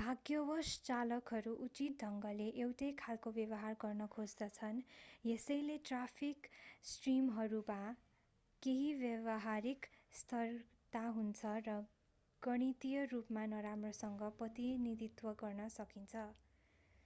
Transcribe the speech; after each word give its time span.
भाग्यवश 0.00 0.68
चालकहरू 0.82 1.52
उचित 1.62 1.94
ढंगले 2.00 2.44
एउटै 2.58 2.90
खालको् 2.98 3.30
व्यवहार 3.38 3.78
गर्न 3.80 4.04
खोज्दछन् 4.12 4.76
यसैले 5.24 5.78
ट्राफिक 5.84 6.46
स्ट्रिमहरूमा 6.90 7.78
केही 8.62 8.92
व्यावहारिक 9.00 9.88
स्थिरता 10.12 11.02
हुन्छ 11.16 11.56
र 11.64 11.74
गणितिय 12.42 13.02
रूपमा 13.10 13.48
नराम्रोसँग 13.50 14.30
प्रतिनिधित्व 14.38 15.34
गर्न 15.40 15.68
सकिन्छ 15.74 16.24